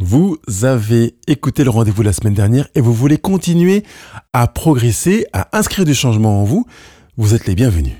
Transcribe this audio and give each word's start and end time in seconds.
Vous 0.00 0.38
avez 0.62 1.16
écouté 1.26 1.64
le 1.64 1.70
rendez-vous 1.70 2.02
la 2.02 2.12
semaine 2.12 2.34
dernière 2.34 2.68
et 2.76 2.80
vous 2.80 2.92
voulez 2.92 3.18
continuer 3.18 3.82
à 4.32 4.46
progresser, 4.46 5.26
à 5.32 5.58
inscrire 5.58 5.84
du 5.84 5.92
changement 5.92 6.40
en 6.40 6.44
vous, 6.44 6.66
vous 7.16 7.34
êtes 7.34 7.46
les 7.48 7.56
bienvenus. 7.56 7.94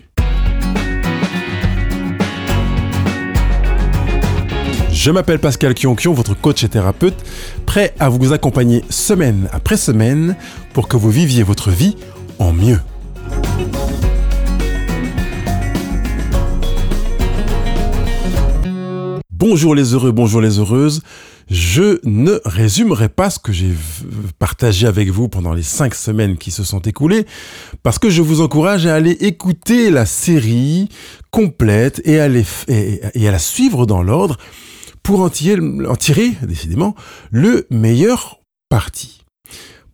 Je 4.92 5.10
m'appelle 5.10 5.40
Pascal 5.40 5.74
Kionkion, 5.74 6.12
votre 6.12 6.40
coach 6.40 6.62
et 6.62 6.68
thérapeute, 6.68 7.16
prêt 7.66 7.92
à 7.98 8.08
vous 8.08 8.32
accompagner 8.32 8.84
semaine 8.90 9.48
après 9.50 9.76
semaine 9.76 10.36
pour 10.74 10.86
que 10.86 10.96
vous 10.96 11.10
viviez 11.10 11.42
votre 11.42 11.70
vie 11.70 11.96
en 12.38 12.52
mieux. 12.52 12.78
Bonjour 19.32 19.74
les 19.74 19.94
heureux, 19.94 20.12
bonjour 20.12 20.40
les 20.40 20.60
heureuses. 20.60 21.02
Je 21.50 21.98
ne 22.04 22.40
résumerai 22.44 23.08
pas 23.08 23.30
ce 23.30 23.38
que 23.38 23.52
j'ai 23.52 23.72
partagé 24.38 24.86
avec 24.86 25.08
vous 25.08 25.28
pendant 25.28 25.54
les 25.54 25.62
cinq 25.62 25.94
semaines 25.94 26.36
qui 26.36 26.50
se 26.50 26.62
sont 26.62 26.80
écoulées, 26.80 27.24
parce 27.82 27.98
que 27.98 28.10
je 28.10 28.20
vous 28.20 28.42
encourage 28.42 28.86
à 28.86 28.94
aller 28.94 29.12
écouter 29.20 29.90
la 29.90 30.04
série 30.04 30.88
complète 31.30 32.02
et 32.04 32.20
à, 32.20 32.28
la 32.28 33.38
suivre 33.38 33.86
dans 33.86 34.02
l'ordre 34.02 34.36
pour 35.02 35.20
en 35.20 35.30
tirer, 35.30 35.60
en 35.86 35.96
tirer, 35.96 36.32
décidément, 36.42 36.94
le 37.30 37.66
meilleur 37.70 38.40
parti. 38.68 39.22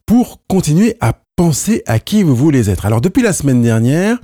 Pour 0.06 0.40
continuer 0.48 0.96
à 1.00 1.12
penser 1.36 1.82
à 1.86 2.00
qui 2.00 2.22
vous 2.24 2.34
voulez 2.34 2.68
être. 2.68 2.84
Alors 2.84 3.00
depuis 3.00 3.22
la 3.22 3.32
semaine 3.32 3.62
dernière, 3.62 4.18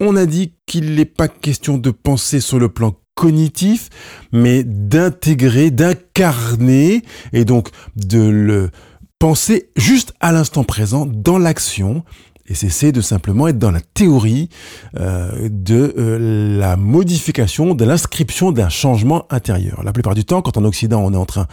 on 0.00 0.16
a 0.16 0.26
dit 0.26 0.54
qu'il 0.66 0.94
n'est 0.94 1.04
pas 1.04 1.28
question 1.28 1.78
de 1.78 1.90
penser 1.90 2.40
sur 2.40 2.58
le 2.58 2.68
plan 2.68 2.94
cognitif, 3.18 3.90
mais 4.30 4.62
d'intégrer, 4.62 5.72
d'incarner, 5.72 7.02
et 7.32 7.44
donc 7.44 7.70
de 7.96 8.20
le 8.20 8.70
penser 9.18 9.70
juste 9.74 10.14
à 10.20 10.30
l'instant 10.30 10.62
présent, 10.62 11.04
dans 11.04 11.36
l'action, 11.36 12.04
et 12.46 12.54
cesser 12.54 12.92
de 12.92 13.00
simplement 13.00 13.48
être 13.48 13.58
dans 13.58 13.72
la 13.72 13.80
théorie 13.80 14.48
euh, 14.96 15.48
de 15.50 15.94
euh, 15.98 16.58
la 16.58 16.76
modification, 16.76 17.74
de 17.74 17.84
l'inscription 17.84 18.52
d'un 18.52 18.68
changement 18.68 19.26
intérieur. 19.30 19.82
La 19.82 19.92
plupart 19.92 20.14
du 20.14 20.24
temps, 20.24 20.40
quand 20.40 20.56
en 20.56 20.64
Occident 20.64 21.02
on 21.04 21.12
est 21.12 21.16
en 21.16 21.26
train 21.26 21.48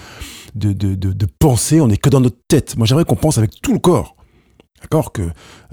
de, 0.54 0.72
de, 0.72 0.94
de, 0.94 1.28
penser, 1.40 1.82
on 1.82 1.88
n'est 1.88 1.98
que 1.98 2.10
dans 2.10 2.22
notre 2.22 2.38
tête. 2.48 2.78
Moi 2.78 2.86
j'aimerais 2.86 3.06
qu'on 3.06 3.16
pense 3.16 3.40
avec 3.40 3.60
tout 3.62 3.74
le 3.74 3.80
corps. 3.80 4.16
D'accord 4.82 5.12
Que 5.12 5.24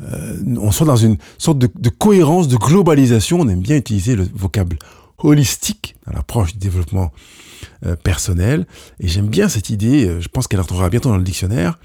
euh, 0.03 0.43
on 0.59 0.73
soit 0.73 0.87
dans 0.87 0.97
une 0.97 1.19
sorte 1.37 1.59
de, 1.59 1.69
de 1.79 1.91
cohérence, 1.91 2.49
de 2.49 2.57
globalisation. 2.57 3.41
On 3.41 3.49
aime 3.49 3.61
bien 3.61 3.77
utiliser 3.77 4.17
le 4.17 4.27
vocable 4.35 4.79
holistique 5.23 5.97
dans 6.07 6.13
l'approche 6.13 6.53
du 6.53 6.59
développement 6.59 7.13
euh, 7.87 7.97
personnel. 7.97 8.67
Et 9.01 9.09
j'aime 9.09 9.29
bien 9.29 9.49
cette 9.49 9.71
idée, 9.71 10.07
euh, 10.07 10.21
je 10.21 10.29
pense 10.29 10.47
qu'elle 10.47 10.61
retrouvera 10.61 10.91
bientôt 10.91 11.09
dans 11.09 11.17
le 11.17 11.23
dictionnaire, 11.23 11.79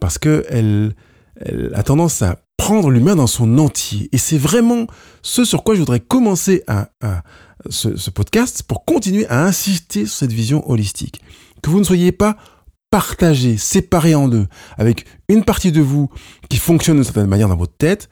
parce 0.00 0.18
qu'elle 0.18 0.94
elle 1.40 1.70
a 1.74 1.84
tendance 1.84 2.22
à 2.22 2.40
prendre 2.56 2.90
l'humain 2.90 3.14
dans 3.14 3.28
son 3.28 3.58
entier. 3.58 4.08
Et 4.12 4.18
c'est 4.18 4.38
vraiment 4.38 4.86
ce 5.22 5.44
sur 5.44 5.62
quoi 5.62 5.74
je 5.74 5.80
voudrais 5.80 6.00
commencer 6.00 6.64
à, 6.66 6.90
ce, 7.70 7.96
ce, 7.96 8.10
podcast 8.10 8.64
pour 8.64 8.84
continuer 8.84 9.26
à 9.28 9.44
insister 9.44 10.06
sur 10.06 10.16
cette 10.18 10.32
vision 10.32 10.68
holistique. 10.68 11.22
Que 11.62 11.70
vous 11.70 11.78
ne 11.78 11.84
soyez 11.84 12.10
pas 12.10 12.36
partagé, 12.90 13.56
séparé 13.56 14.14
en 14.14 14.28
deux, 14.28 14.46
avec 14.76 15.04
une 15.28 15.44
partie 15.44 15.72
de 15.72 15.80
vous 15.80 16.10
qui 16.48 16.56
fonctionne 16.56 16.96
d'une 16.96 17.04
certaine 17.04 17.26
manière 17.26 17.48
dans 17.48 17.56
votre 17.56 17.76
tête 17.76 18.08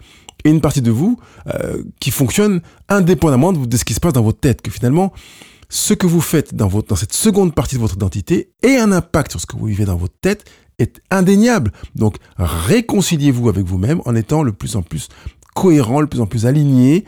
et 0.47 0.51
une 0.51 0.61
partie 0.61 0.83
de 0.83 0.91
vous 0.91 1.19
euh, 1.49 1.83
qui 2.01 2.11
fonctionne 2.11 2.61
indépendamment 2.89 3.53
de, 3.53 3.77
ce 3.77 3.85
qui 3.85 3.95
se 3.95 4.01
passe 4.01 4.13
dans 4.13 4.23
votre 4.23 4.39
tête. 4.39 4.63
Que 4.63 4.71
finalement, 4.71 5.13
ce 5.69 5.95
que 5.95 6.07
vous 6.07 6.21
faites 6.21 6.55
dans, 6.55 6.69
votre, 6.69 6.89
dans 6.89 6.97
cette 6.97 7.13
seconde 7.13 7.55
partie 7.55 7.75
de 7.75 7.81
votre 7.81 7.95
identité 7.95 8.51
ait 8.63 8.77
un 8.77 8.93
impact 8.93 9.33
sur 9.33 9.41
ce 9.41 9.47
que 9.47 9.57
vous 9.57 9.67
vivez 9.67 9.85
dans 9.85 9.97
votre 9.97 10.15
tête 10.21 10.45
est 10.79 11.01
indéniable. 11.11 11.73
Donc 11.95 12.17
réconciliez-vous 12.39 13.49
avec 13.49 13.65
vous-même 13.65 14.01
en 14.05 14.15
étant 14.15 14.43
le 14.43 14.53
plus 14.53 14.77
en 14.77 14.83
plus 14.83 15.09
cohérent, 15.55 16.01
le 16.01 16.07
plus 16.07 16.21
en 16.21 16.27
plus 16.27 16.47
aligné, 16.47 17.05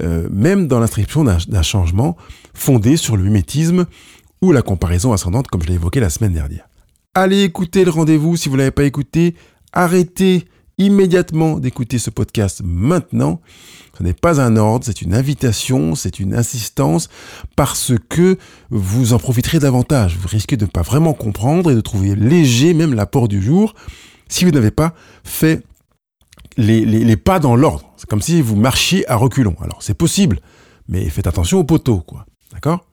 euh, 0.00 0.28
même 0.30 0.68
dans 0.68 0.78
l'inscription 0.78 1.24
d'un 1.24 1.62
changement 1.62 2.16
fondé 2.52 2.96
sur 2.96 3.16
le 3.16 3.22
mimétisme 3.22 3.86
ou 4.42 4.52
la 4.52 4.62
comparaison 4.62 5.12
ascendante, 5.12 5.48
comme 5.48 5.62
je 5.62 5.68
l'ai 5.68 5.74
évoqué 5.74 5.98
la 5.98 6.10
semaine 6.10 6.34
dernière. 6.34 6.68
Allez 7.14 7.42
écouter 7.42 7.84
le 7.84 7.90
rendez-vous 7.90 8.36
si 8.36 8.50
vous 8.50 8.56
ne 8.56 8.58
l'avez 8.58 8.70
pas 8.70 8.84
écouté. 8.84 9.34
Arrêtez 9.72 10.44
immédiatement 10.78 11.58
d'écouter 11.58 11.98
ce 11.98 12.10
podcast 12.10 12.62
maintenant. 12.64 13.40
Ce 13.96 14.02
n'est 14.02 14.12
pas 14.12 14.40
un 14.40 14.56
ordre, 14.56 14.84
c'est 14.84 15.00
une 15.00 15.14
invitation, 15.14 15.94
c'est 15.94 16.20
une 16.20 16.34
insistance, 16.34 17.08
parce 17.56 17.92
que 18.10 18.36
vous 18.68 19.14
en 19.14 19.18
profiterez 19.18 19.58
davantage. 19.58 20.18
Vous 20.20 20.28
risquez 20.28 20.56
de 20.56 20.66
ne 20.66 20.70
pas 20.70 20.82
vraiment 20.82 21.14
comprendre 21.14 21.70
et 21.70 21.74
de 21.74 21.80
trouver 21.80 22.14
léger 22.14 22.74
même 22.74 22.92
l'apport 22.94 23.28
du 23.28 23.42
jour 23.42 23.74
si 24.28 24.44
vous 24.44 24.50
n'avez 24.50 24.70
pas 24.70 24.94
fait 25.24 25.64
les, 26.58 27.16
pas 27.16 27.38
dans 27.38 27.56
l'ordre. 27.56 27.92
C'est 27.96 28.08
comme 28.08 28.22
si 28.22 28.42
vous 28.42 28.56
marchiez 28.56 29.08
à 29.08 29.16
reculons. 29.16 29.56
Alors 29.60 29.82
c'est 29.82 29.94
possible, 29.94 30.40
mais 30.88 31.08
faites 31.08 31.26
attention 31.26 31.58
au 31.58 31.64
poteau, 31.64 32.00
quoi. 32.00 32.26
D'accord? 32.52 32.86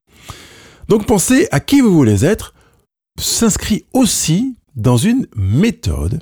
Donc 0.88 1.06
pensez 1.06 1.48
à 1.52 1.60
qui 1.60 1.82
vous 1.82 1.94
voulez 1.94 2.24
être 2.26 2.54
s'inscrit 3.20 3.86
aussi 3.94 4.58
dans 4.76 4.98
une 4.98 5.28
méthode 5.36 6.22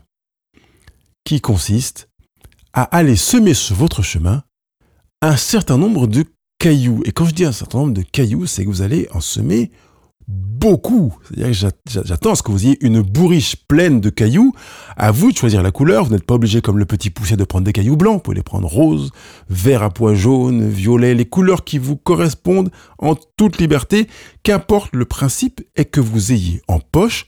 qui 1.23 1.41
consiste 1.41 2.09
à 2.73 2.83
aller 2.83 3.15
semer 3.15 3.53
sur 3.53 3.75
votre 3.75 4.01
chemin 4.01 4.43
un 5.21 5.37
certain 5.37 5.77
nombre 5.77 6.07
de 6.07 6.25
cailloux. 6.59 7.01
Et 7.05 7.11
quand 7.11 7.25
je 7.25 7.33
dis 7.33 7.45
un 7.45 7.51
certain 7.51 7.79
nombre 7.79 7.93
de 7.93 8.01
cailloux, 8.01 8.45
c'est 8.45 8.63
que 8.63 8.69
vous 8.69 8.81
allez 8.81 9.07
en 9.11 9.21
semer 9.21 9.71
beaucoup. 10.27 11.13
C'est-à-dire 11.27 11.71
que 11.85 12.03
j'attends 12.05 12.31
à 12.31 12.35
ce 12.35 12.43
que 12.43 12.51
vous 12.51 12.65
ayez 12.65 12.77
une 12.85 13.01
bourriche 13.01 13.55
pleine 13.67 13.99
de 13.99 14.09
cailloux. 14.09 14.53
À 14.95 15.11
vous 15.11 15.31
de 15.31 15.37
choisir 15.37 15.61
la 15.61 15.71
couleur. 15.71 16.05
Vous 16.05 16.11
n'êtes 16.11 16.25
pas 16.25 16.35
obligé, 16.35 16.61
comme 16.61 16.79
le 16.79 16.85
petit 16.85 17.09
poussier, 17.09 17.35
de 17.35 17.43
prendre 17.43 17.65
des 17.65 17.73
cailloux 17.73 17.97
blancs. 17.97 18.15
Vous 18.15 18.19
pouvez 18.21 18.37
les 18.37 18.43
prendre 18.43 18.67
roses, 18.67 19.11
vert 19.49 19.83
à 19.83 19.89
pois 19.89 20.13
jaune, 20.13 20.69
violet, 20.69 21.13
les 21.13 21.25
couleurs 21.25 21.63
qui 21.63 21.77
vous 21.77 21.97
correspondent 21.97 22.71
en 22.99 23.15
toute 23.15 23.59
liberté. 23.59 24.07
Qu'importe, 24.43 24.91
le 24.93 25.05
principe 25.05 25.61
est 25.75 25.85
que 25.85 25.99
vous 25.99 26.31
ayez 26.31 26.61
en 26.67 26.79
poche 26.79 27.27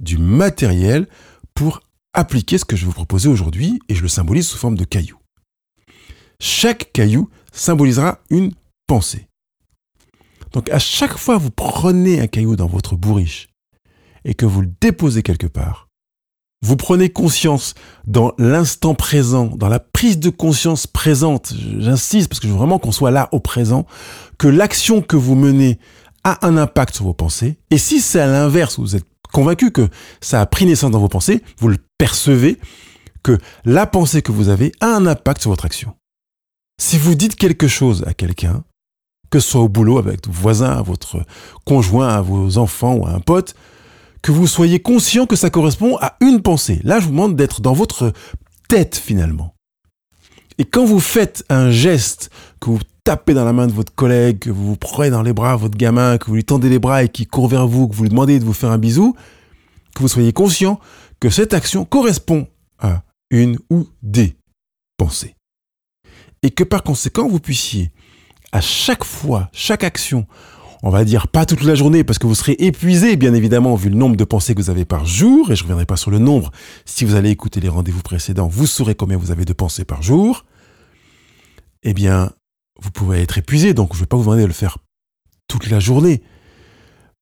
du 0.00 0.18
matériel 0.18 1.06
pour 1.54 1.82
appliquer 2.12 2.58
ce 2.58 2.64
que 2.64 2.76
je 2.76 2.82
vais 2.82 2.88
vous 2.88 2.94
proposer 2.94 3.28
aujourd'hui 3.28 3.80
et 3.88 3.94
je 3.94 4.02
le 4.02 4.08
symbolise 4.08 4.46
sous 4.46 4.58
forme 4.58 4.76
de 4.76 4.84
cailloux. 4.84 5.18
Chaque 6.40 6.92
caillou 6.92 7.28
symbolisera 7.52 8.20
une 8.30 8.52
pensée. 8.86 9.28
Donc 10.52 10.68
à 10.70 10.78
chaque 10.78 11.16
fois 11.16 11.36
que 11.36 11.42
vous 11.42 11.50
prenez 11.50 12.20
un 12.20 12.26
caillou 12.26 12.56
dans 12.56 12.66
votre 12.66 12.96
bourriche 12.96 13.48
et 14.24 14.34
que 14.34 14.46
vous 14.46 14.62
le 14.62 14.70
déposez 14.80 15.22
quelque 15.22 15.46
part, 15.46 15.88
vous 16.62 16.76
prenez 16.76 17.08
conscience 17.08 17.74
dans 18.06 18.32
l'instant 18.36 18.94
présent, 18.94 19.46
dans 19.46 19.68
la 19.68 19.80
prise 19.80 20.18
de 20.18 20.28
conscience 20.28 20.86
présente, 20.86 21.54
j'insiste 21.54 22.28
parce 22.28 22.40
que 22.40 22.48
je 22.48 22.52
veux 22.52 22.58
vraiment 22.58 22.78
qu'on 22.78 22.92
soit 22.92 23.10
là 23.10 23.28
au 23.32 23.40
présent, 23.40 23.86
que 24.38 24.48
l'action 24.48 25.00
que 25.00 25.16
vous 25.16 25.34
menez 25.34 25.78
a 26.22 26.46
un 26.46 26.58
impact 26.58 26.96
sur 26.96 27.06
vos 27.06 27.14
pensées. 27.14 27.58
Et 27.70 27.78
si 27.78 28.00
c'est 28.00 28.20
à 28.20 28.26
l'inverse, 28.26 28.78
vous 28.78 28.94
êtes 28.94 29.06
convaincu 29.32 29.70
que 29.70 29.88
ça 30.20 30.40
a 30.40 30.46
pris 30.46 30.66
naissance 30.66 30.90
dans 30.90 31.00
vos 31.00 31.08
pensées, 31.08 31.42
vous 31.58 31.68
le 31.68 31.78
percevez, 32.00 32.58
que 33.22 33.36
la 33.66 33.86
pensée 33.86 34.22
que 34.22 34.32
vous 34.32 34.48
avez 34.48 34.72
a 34.80 34.86
un 34.86 35.06
impact 35.06 35.42
sur 35.42 35.50
votre 35.50 35.66
action. 35.66 35.94
Si 36.80 36.96
vous 36.96 37.14
dites 37.14 37.36
quelque 37.36 37.68
chose 37.68 38.04
à 38.06 38.14
quelqu'un, 38.14 38.64
que 39.28 39.38
ce 39.38 39.50
soit 39.50 39.60
au 39.60 39.68
boulot, 39.68 39.98
avec 39.98 40.26
vos 40.26 40.32
voisins, 40.32 40.80
votre 40.80 41.26
conjoint, 41.66 42.22
vos 42.22 42.56
enfants 42.56 42.94
ou 42.94 43.06
un 43.06 43.20
pote, 43.20 43.54
que 44.22 44.32
vous 44.32 44.46
soyez 44.46 44.80
conscient 44.80 45.26
que 45.26 45.36
ça 45.36 45.50
correspond 45.50 45.98
à 46.00 46.16
une 46.22 46.40
pensée. 46.40 46.80
Là, 46.84 47.00
je 47.00 47.04
vous 47.04 47.10
demande 47.10 47.36
d'être 47.36 47.60
dans 47.60 47.74
votre 47.74 48.14
tête 48.66 48.96
finalement. 48.96 49.54
Et 50.56 50.64
quand 50.64 50.86
vous 50.86 51.00
faites 51.00 51.44
un 51.50 51.70
geste, 51.70 52.30
que 52.60 52.70
vous 52.70 52.80
tapez 53.04 53.34
dans 53.34 53.44
la 53.44 53.52
main 53.52 53.66
de 53.66 53.72
votre 53.72 53.94
collègue, 53.94 54.38
que 54.38 54.50
vous 54.50 54.68
vous 54.68 54.76
prenez 54.76 55.10
dans 55.10 55.22
les 55.22 55.34
bras 55.34 55.54
votre 55.56 55.76
gamin, 55.76 56.16
que 56.16 56.28
vous 56.28 56.36
lui 56.36 56.44
tendez 56.44 56.70
les 56.70 56.78
bras 56.78 57.02
et 57.02 57.10
qu'il 57.10 57.28
court 57.28 57.48
vers 57.48 57.66
vous, 57.66 57.88
que 57.88 57.94
vous 57.94 58.04
lui 58.04 58.10
demandez 58.10 58.38
de 58.38 58.44
vous 58.46 58.54
faire 58.54 58.70
un 58.70 58.78
bisou, 58.78 59.14
que 59.94 60.00
vous 60.00 60.08
soyez 60.08 60.32
conscient 60.32 60.80
que 61.20 61.30
cette 61.30 61.54
action 61.54 61.84
correspond 61.84 62.48
à 62.78 63.04
une 63.30 63.58
ou 63.70 63.86
des 64.02 64.36
pensées. 64.96 65.36
Et 66.42 66.50
que 66.50 66.64
par 66.64 66.82
conséquent, 66.82 67.28
vous 67.28 67.40
puissiez, 67.40 67.92
à 68.52 68.60
chaque 68.60 69.04
fois, 69.04 69.50
chaque 69.52 69.84
action, 69.84 70.26
on 70.82 70.88
va 70.88 71.04
dire 71.04 71.28
pas 71.28 71.44
toute 71.44 71.62
la 71.62 71.74
journée 71.74 72.04
parce 72.04 72.18
que 72.18 72.26
vous 72.26 72.34
serez 72.34 72.56
épuisé, 72.58 73.16
bien 73.16 73.34
évidemment, 73.34 73.74
vu 73.74 73.90
le 73.90 73.96
nombre 73.96 74.16
de 74.16 74.24
pensées 74.24 74.54
que 74.54 74.62
vous 74.62 74.70
avez 74.70 74.86
par 74.86 75.04
jour, 75.04 75.52
et 75.52 75.56
je 75.56 75.60
ne 75.60 75.64
reviendrai 75.64 75.84
pas 75.84 75.96
sur 75.96 76.10
le 76.10 76.18
nombre. 76.18 76.50
Si 76.86 77.04
vous 77.04 77.14
allez 77.14 77.30
écouter 77.30 77.60
les 77.60 77.68
rendez-vous 77.68 78.02
précédents, 78.02 78.48
vous 78.48 78.66
saurez 78.66 78.94
combien 78.94 79.18
vous 79.18 79.30
avez 79.30 79.44
de 79.44 79.52
pensées 79.52 79.84
par 79.84 80.02
jour. 80.02 80.46
Eh 81.82 81.92
bien, 81.92 82.32
vous 82.80 82.90
pouvez 82.90 83.20
être 83.20 83.36
épuisé, 83.36 83.74
donc 83.74 83.92
je 83.92 83.98
ne 83.98 84.00
vais 84.00 84.06
pas 84.06 84.16
vous 84.16 84.24
demander 84.24 84.42
de 84.42 84.46
le 84.46 84.54
faire 84.54 84.78
toute 85.48 85.68
la 85.68 85.80
journée, 85.80 86.22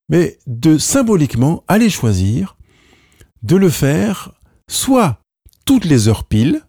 mais 0.09 0.39
de 0.47 0.79
symboliquement 0.79 1.65
aller 1.67 1.91
choisir 1.91 2.58
de 3.43 3.57
le 3.57 3.71
faire 3.71 4.33
soit 4.69 5.21
toutes 5.65 5.85
les 5.85 6.09
heures 6.09 6.25
pile, 6.25 6.63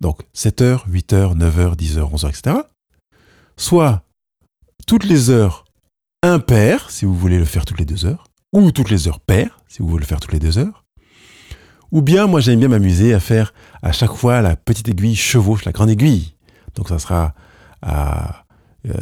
donc 0.00 0.20
7h, 0.34 0.88
8h, 0.88 1.36
9h, 1.36 1.76
10h, 1.76 2.14
11h, 2.14 2.28
etc., 2.28 2.56
soit 3.56 4.02
toutes 4.86 5.04
les 5.04 5.30
heures 5.30 5.64
impaires, 6.22 6.90
si 6.90 7.04
vous 7.04 7.14
voulez 7.14 7.38
le 7.38 7.44
faire 7.44 7.64
toutes 7.64 7.78
les 7.78 7.84
deux 7.84 8.04
heures, 8.04 8.28
ou 8.52 8.70
toutes 8.72 8.90
les 8.90 9.08
heures 9.08 9.20
paires, 9.20 9.60
si 9.68 9.80
vous 9.80 9.88
voulez 9.88 10.02
le 10.02 10.06
faire 10.06 10.20
toutes 10.20 10.32
les 10.32 10.38
deux 10.38 10.58
heures. 10.58 10.84
Ou 11.92 12.02
bien, 12.02 12.26
moi, 12.26 12.40
j'aime 12.40 12.58
bien 12.58 12.68
m'amuser 12.68 13.14
à 13.14 13.20
faire 13.20 13.54
à 13.82 13.92
chaque 13.92 14.12
fois 14.12 14.40
la 14.40 14.56
petite 14.56 14.88
aiguille 14.88 15.14
chevauche 15.14 15.64
la 15.64 15.72
grande 15.72 15.90
aiguille. 15.90 16.34
Donc, 16.74 16.88
ça 16.88 16.98
sera 16.98 17.34
à, 17.80 18.44
euh, 18.86 18.94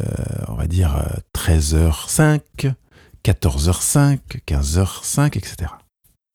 on 0.47 0.53
va 0.53 0.67
dire, 0.67 1.03
13h05, 1.33 2.73
14h05, 3.23 4.19
15h05, 4.47 5.37
etc. 5.37 5.71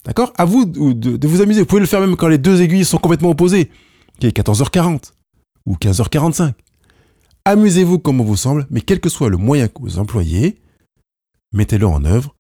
D'accord 0.05 0.33
À 0.37 0.45
vous 0.45 0.65
de, 0.65 1.27
vous 1.27 1.41
amuser. 1.43 1.61
Vous 1.61 1.67
pouvez 1.67 1.81
le 1.81 1.87
faire 1.87 2.01
même 2.01 2.17
quand 2.17 2.29
les 2.29 2.39
deux 2.39 2.63
aiguilles 2.63 2.85
sont 2.85 2.99
complètement 2.99 3.31
opposées. 3.31 3.71
qui 4.19 4.27
est 4.27 4.37
14h40 4.37 5.13
ou 5.67 5.75
15h45. 5.75 6.55
Amusez-vous 7.45 7.99
comme 7.99 8.21
on 8.21 8.25
vous 8.25 8.37
semble, 8.37 8.67
mais 8.71 8.81
quel 8.81 9.01
que 9.01 9.09
soit 9.09 9.31
le 9.31 9.37
moyen 9.37 9.69
que 9.69 9.81
vous 9.81 9.99
employez, 9.99 10.61
mettez-le 11.53 11.87
en 11.87 12.05
œuvre 12.05 12.37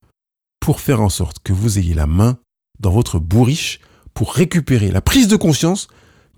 pour 0.60 0.80
faire 0.80 1.00
en 1.00 1.08
sorte 1.08 1.38
que 1.40 1.52
vous 1.52 1.78
ayez 1.78 1.94
la 1.94 2.06
main 2.06 2.38
dans 2.80 2.90
votre 2.90 3.18
bourriche 3.18 3.80
pour 4.14 4.34
récupérer 4.34 4.90
la 4.90 5.00
prise 5.00 5.28
de 5.28 5.36
conscience 5.36 5.88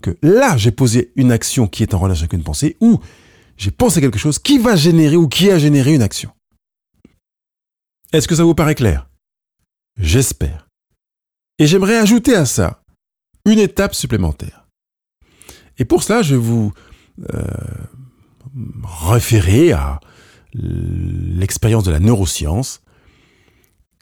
que 0.01 0.17
là, 0.21 0.57
j'ai 0.57 0.71
posé 0.71 1.11
une 1.15 1.31
action 1.31 1.67
qui 1.67 1.83
est 1.83 1.93
en 1.93 1.99
relation 1.99 2.23
avec 2.23 2.33
une 2.33 2.43
pensée 2.43 2.77
ou 2.81 2.99
j'ai 3.57 3.71
pensé 3.71 4.01
quelque 4.01 4.19
chose 4.19 4.39
qui 4.39 4.57
va 4.57 4.75
générer 4.75 5.15
ou 5.15 5.27
qui 5.27 5.49
a 5.49 5.59
généré 5.59 5.93
une 5.93 6.01
action. 6.01 6.31
Est-ce 8.11 8.27
que 8.27 8.35
ça 8.35 8.43
vous 8.43 8.55
paraît 8.55 8.75
clair? 8.75 9.09
J'espère. 9.97 10.67
Et 11.63 11.67
j'aimerais 11.67 11.97
ajouter 11.97 12.35
à 12.35 12.45
ça 12.45 12.83
une 13.45 13.57
étape 13.57 13.95
supplémentaire. 13.95 14.67
Et 15.77 15.85
pour 15.85 16.03
cela, 16.03 16.21
je 16.21 16.35
vais 16.35 16.41
vous 16.41 16.73
euh, 17.33 17.41
référer 18.83 19.71
à 19.71 20.01
l'expérience 20.53 21.85
de 21.85 21.91
la 21.91 22.01
neuroscience 22.01 22.81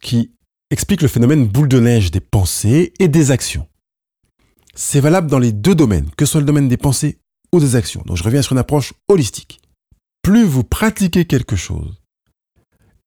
qui 0.02 0.32
explique 0.72 1.04
le 1.04 1.08
phénomène 1.08 1.48
boule 1.48 1.68
de 1.68 1.80
neige 1.80 2.10
des 2.10 2.20
pensées 2.20 2.94
et 2.98 3.08
des 3.08 3.30
actions. 3.30 3.68
C'est 4.74 5.00
valable 5.00 5.30
dans 5.30 5.38
les 5.38 5.52
deux 5.52 5.76
domaines, 5.76 6.10
que 6.18 6.26
ce 6.26 6.32
soit 6.32 6.42
le 6.42 6.48
domaine 6.48 6.68
des 6.68 6.78
pensées 6.78 7.20
ou 7.54 7.60
des 7.60 7.76
actions. 7.76 8.02
Donc 8.08 8.18
je 8.18 8.24
reviens 8.24 8.42
sur 8.42 8.54
une 8.54 8.58
approche 8.58 8.96
holistique. 9.08 9.62
Plus 10.24 10.46
vous 10.46 10.64
pratiquez 10.64 11.26
quelque 11.26 11.56
chose, 11.56 12.01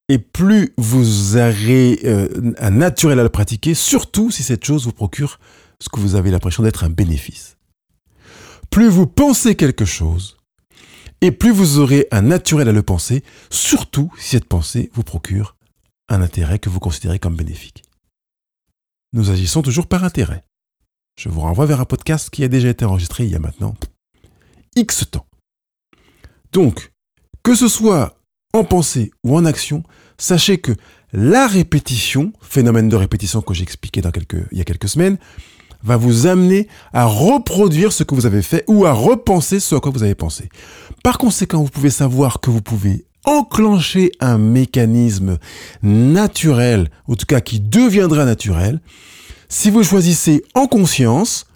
et 0.08 0.18
plus 0.18 0.72
vous 0.76 1.36
aurez 1.36 2.00
euh, 2.04 2.52
un 2.58 2.70
naturel 2.70 3.18
à 3.18 3.22
le 3.22 3.28
pratiquer, 3.28 3.74
surtout 3.74 4.30
si 4.30 4.42
cette 4.42 4.64
chose 4.64 4.84
vous 4.84 4.92
procure 4.92 5.38
ce 5.80 5.88
que 5.88 6.00
vous 6.00 6.14
avez 6.14 6.30
l'impression 6.30 6.62
d'être 6.62 6.84
un 6.84 6.90
bénéfice. 6.90 7.56
Plus 8.70 8.88
vous 8.88 9.06
pensez 9.06 9.54
quelque 9.56 9.84
chose, 9.84 10.36
et 11.20 11.30
plus 11.30 11.52
vous 11.52 11.78
aurez 11.78 12.06
un 12.10 12.22
naturel 12.22 12.68
à 12.68 12.72
le 12.72 12.82
penser, 12.82 13.22
surtout 13.50 14.12
si 14.18 14.30
cette 14.30 14.46
pensée 14.46 14.90
vous 14.94 15.04
procure 15.04 15.56
un 16.08 16.20
intérêt 16.20 16.58
que 16.58 16.68
vous 16.68 16.80
considérez 16.80 17.18
comme 17.18 17.36
bénéfique. 17.36 17.82
Nous 19.12 19.30
agissons 19.30 19.62
toujours 19.62 19.86
par 19.86 20.04
intérêt. 20.04 20.44
Je 21.16 21.28
vous 21.28 21.40
renvoie 21.40 21.66
vers 21.66 21.80
un 21.80 21.84
podcast 21.84 22.28
qui 22.30 22.44
a 22.44 22.48
déjà 22.48 22.68
été 22.68 22.84
enregistré 22.84 23.24
il 23.24 23.30
y 23.30 23.36
a 23.36 23.38
maintenant 23.38 23.74
X 24.76 25.08
temps. 25.10 25.26
Donc, 26.52 26.92
que 27.42 27.54
ce 27.54 27.68
soit 27.68 28.18
en 28.54 28.64
pensée 28.64 29.10
ou 29.22 29.36
en 29.36 29.44
action, 29.44 29.82
sachez 30.16 30.58
que 30.58 30.72
la 31.12 31.46
répétition, 31.46 32.32
phénomène 32.40 32.88
de 32.88 32.96
répétition 32.96 33.42
que 33.42 33.52
j'ai 33.52 33.62
expliqué 33.62 34.00
dans 34.00 34.10
il 34.52 34.58
y 34.58 34.60
a 34.60 34.64
quelques 34.64 34.88
semaines, 34.88 35.18
va 35.82 35.96
vous 35.96 36.26
amener 36.26 36.66
à 36.92 37.04
reproduire 37.04 37.92
ce 37.92 38.04
que 38.04 38.14
vous 38.14 38.26
avez 38.26 38.42
fait 38.42 38.64
ou 38.68 38.86
à 38.86 38.92
repenser 38.92 39.60
ce 39.60 39.74
à 39.74 39.80
quoi 39.80 39.92
vous 39.92 40.02
avez 40.02 40.14
pensé. 40.14 40.48
Par 41.02 41.18
conséquent, 41.18 41.62
vous 41.62 41.68
pouvez 41.68 41.90
savoir 41.90 42.40
que 42.40 42.50
vous 42.50 42.62
pouvez 42.62 43.04
enclencher 43.24 44.12
un 44.20 44.38
mécanisme 44.38 45.38
naturel, 45.82 46.90
en 47.06 47.14
tout 47.14 47.26
cas 47.26 47.40
qui 47.40 47.60
deviendra 47.60 48.24
naturel, 48.24 48.80
si 49.48 49.70
vous 49.70 49.82
choisissez 49.82 50.42
en 50.54 50.66
conscience 50.66 51.46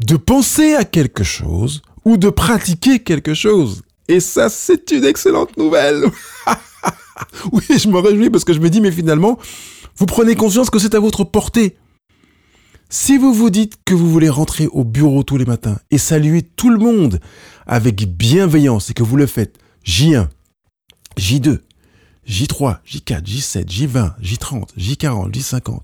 de 0.00 0.16
penser 0.16 0.74
à 0.74 0.84
quelque 0.84 1.24
chose 1.24 1.82
ou 2.04 2.16
de 2.16 2.30
pratiquer 2.30 3.00
quelque 3.00 3.34
chose. 3.34 3.82
Et 4.10 4.18
ça, 4.18 4.48
c'est 4.48 4.90
une 4.90 5.04
excellente 5.04 5.56
nouvelle. 5.56 6.02
oui, 7.52 7.62
je 7.68 7.86
me 7.86 8.00
réjouis 8.00 8.28
parce 8.28 8.42
que 8.42 8.52
je 8.52 8.58
me 8.58 8.68
dis, 8.68 8.80
mais 8.80 8.90
finalement, 8.90 9.38
vous 9.96 10.06
prenez 10.06 10.34
conscience 10.34 10.68
que 10.68 10.80
c'est 10.80 10.96
à 10.96 10.98
votre 10.98 11.22
portée. 11.22 11.76
Si 12.88 13.18
vous 13.18 13.32
vous 13.32 13.50
dites 13.50 13.76
que 13.84 13.94
vous 13.94 14.10
voulez 14.10 14.28
rentrer 14.28 14.66
au 14.66 14.82
bureau 14.82 15.22
tous 15.22 15.36
les 15.36 15.44
matins 15.44 15.78
et 15.92 15.98
saluer 15.98 16.42
tout 16.42 16.70
le 16.70 16.78
monde 16.78 17.20
avec 17.68 18.04
bienveillance 18.16 18.90
et 18.90 18.94
que 18.94 19.04
vous 19.04 19.14
le 19.14 19.26
faites 19.26 19.58
J1, 19.86 20.26
J2, 21.16 21.60
J3, 22.28 22.78
J4, 22.84 23.22
J7, 23.22 23.64
J20, 23.66 24.20
J30, 24.20 24.76
J40, 24.76 25.30
J50, 25.30 25.82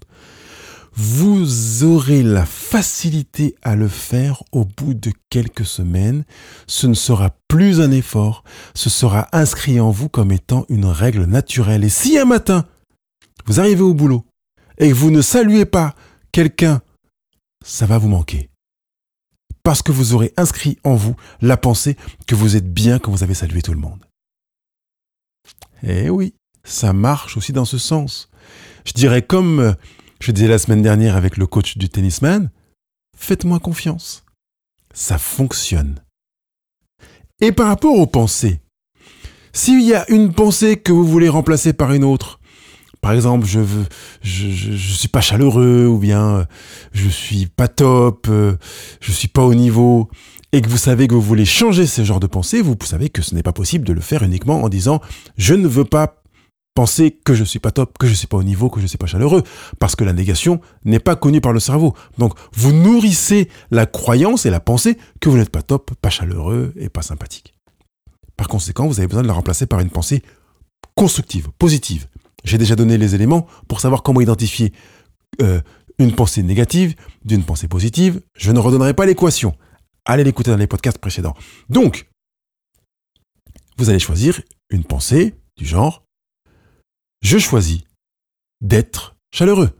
vous 0.96 1.84
aurez 1.84 2.22
la 2.22 2.46
facilité 2.46 3.54
à 3.62 3.76
le 3.76 3.86
faire 3.88 4.42
au 4.50 4.64
bout 4.64 4.94
de 4.94 5.12
quelques 5.30 5.66
semaines. 5.66 6.24
Ce 6.66 6.86
ne 6.86 6.94
sera 6.94 7.36
plus 7.48 7.80
un 7.80 7.90
effort, 7.90 8.44
ce 8.74 8.88
sera 8.88 9.28
inscrit 9.32 9.78
en 9.78 9.90
vous 9.90 10.08
comme 10.08 10.32
étant 10.32 10.64
une 10.68 10.86
règle 10.86 11.24
naturelle. 11.24 11.84
Et 11.84 11.90
si 11.90 12.18
un 12.18 12.24
matin, 12.24 12.66
vous 13.44 13.60
arrivez 13.60 13.82
au 13.82 13.94
boulot 13.94 14.24
et 14.78 14.88
que 14.88 14.94
vous 14.94 15.10
ne 15.10 15.22
saluez 15.22 15.66
pas 15.66 15.94
quelqu'un 16.32 16.80
ça 17.66 17.84
va 17.84 17.98
vous 17.98 18.08
manquer. 18.08 18.48
Parce 19.62 19.82
que 19.82 19.90
vous 19.90 20.14
aurez 20.14 20.32
inscrit 20.36 20.78
en 20.84 20.94
vous 20.94 21.16
la 21.40 21.56
pensée 21.56 21.96
que 22.26 22.36
vous 22.36 22.54
êtes 22.54 22.72
bien 22.72 23.00
quand 23.00 23.10
vous 23.10 23.24
avez 23.24 23.34
salué 23.34 23.60
tout 23.60 23.72
le 23.72 23.80
monde. 23.80 24.04
Eh 25.82 26.08
oui, 26.08 26.34
ça 26.62 26.92
marche 26.92 27.36
aussi 27.36 27.52
dans 27.52 27.64
ce 27.64 27.76
sens. 27.76 28.30
Je 28.84 28.92
dirais 28.92 29.22
comme 29.22 29.58
euh, 29.58 29.72
je 30.20 30.32
disais 30.32 30.48
la 30.48 30.58
semaine 30.58 30.82
dernière 30.82 31.16
avec 31.16 31.36
le 31.36 31.46
coach 31.46 31.78
du 31.78 31.88
tennisman, 31.88 32.50
faites-moi 33.16 33.58
confiance. 33.58 34.24
Ça 34.94 35.18
fonctionne. 35.18 35.96
Et 37.40 37.52
par 37.52 37.68
rapport 37.68 37.94
aux 37.94 38.06
pensées, 38.06 38.60
s'il 39.52 39.82
y 39.82 39.94
a 39.94 40.10
une 40.10 40.32
pensée 40.32 40.76
que 40.76 40.92
vous 40.92 41.04
voulez 41.04 41.28
remplacer 41.28 41.72
par 41.72 41.92
une 41.92 42.04
autre, 42.04 42.40
par 43.00 43.12
exemple, 43.12 43.46
je 43.46 43.60
veux, 43.60 43.84
je, 44.22 44.48
je, 44.50 44.92
suis 44.94 45.08
pas 45.08 45.20
chaleureux 45.20 45.86
ou 45.86 45.98
bien 45.98 46.38
euh, 46.38 46.44
je 46.92 47.08
suis 47.08 47.46
pas 47.46 47.68
top, 47.68 48.26
euh, 48.28 48.56
je 49.00 49.12
suis 49.12 49.28
pas 49.28 49.42
au 49.42 49.54
niveau 49.54 50.08
et 50.52 50.60
que 50.60 50.68
vous 50.68 50.78
savez 50.78 51.06
que 51.06 51.14
vous 51.14 51.20
voulez 51.20 51.44
changer 51.44 51.86
ce 51.86 52.02
genre 52.02 52.20
de 52.20 52.26
pensée, 52.26 52.62
vous 52.62 52.76
savez 52.82 53.10
que 53.10 53.22
ce 53.22 53.34
n'est 53.34 53.42
pas 53.42 53.52
possible 53.52 53.86
de 53.86 53.92
le 53.92 54.00
faire 54.00 54.22
uniquement 54.22 54.62
en 54.62 54.68
disant 54.68 55.00
je 55.36 55.54
ne 55.54 55.68
veux 55.68 55.84
pas 55.84 56.22
penser 56.76 57.18
que 57.24 57.34
je 57.34 57.42
suis 57.42 57.58
pas 57.58 57.72
top, 57.72 57.96
que 57.98 58.06
je 58.06 58.12
suis 58.12 58.26
pas 58.26 58.36
au 58.36 58.42
niveau, 58.42 58.68
que 58.68 58.80
je 58.80 58.86
suis 58.86 58.98
pas 58.98 59.06
chaleureux, 59.06 59.42
parce 59.80 59.96
que 59.96 60.04
la 60.04 60.12
négation 60.12 60.60
n'est 60.84 61.00
pas 61.00 61.16
connue 61.16 61.40
par 61.40 61.54
le 61.54 61.58
cerveau. 61.58 61.94
Donc, 62.18 62.34
vous 62.52 62.72
nourrissez 62.72 63.48
la 63.70 63.86
croyance 63.86 64.44
et 64.44 64.50
la 64.50 64.60
pensée 64.60 64.98
que 65.20 65.30
vous 65.30 65.38
n'êtes 65.38 65.50
pas 65.50 65.62
top, 65.62 65.94
pas 66.02 66.10
chaleureux 66.10 66.74
et 66.76 66.90
pas 66.90 67.00
sympathique. 67.00 67.54
Par 68.36 68.46
conséquent, 68.46 68.86
vous 68.86 69.00
avez 69.00 69.08
besoin 69.08 69.22
de 69.22 69.26
la 69.26 69.32
remplacer 69.32 69.66
par 69.66 69.80
une 69.80 69.88
pensée 69.88 70.22
constructive, 70.94 71.48
positive. 71.58 72.06
J'ai 72.44 72.58
déjà 72.58 72.76
donné 72.76 72.98
les 72.98 73.14
éléments 73.14 73.46
pour 73.68 73.80
savoir 73.80 74.02
comment 74.02 74.20
identifier 74.20 74.74
euh, 75.40 75.62
une 75.98 76.14
pensée 76.14 76.42
négative 76.42 76.94
d'une 77.24 77.42
pensée 77.42 77.68
positive. 77.68 78.20
Je 78.36 78.52
ne 78.52 78.58
redonnerai 78.58 78.92
pas 78.92 79.06
l'équation. 79.06 79.56
Allez 80.04 80.24
l'écouter 80.24 80.50
dans 80.50 80.58
les 80.58 80.66
podcasts 80.66 80.98
précédents. 80.98 81.34
Donc, 81.70 82.06
vous 83.78 83.88
allez 83.88 83.98
choisir 83.98 84.42
une 84.68 84.84
pensée 84.84 85.34
du 85.56 85.64
genre 85.64 86.05
Je 87.22 87.38
choisis 87.38 87.80
d'être 88.60 89.16
chaleureux. 89.32 89.70